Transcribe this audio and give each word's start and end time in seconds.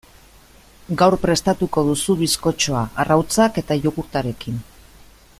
Gaur 1.01 1.15
prestatuko 1.25 1.83
duzu 1.89 2.15
bizkotxoa 2.21 2.81
arrautzak 3.03 3.61
eta 3.63 3.77
jogurtarekin. 3.87 4.57